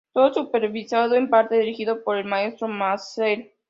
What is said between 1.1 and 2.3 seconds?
en parte dirigido, por el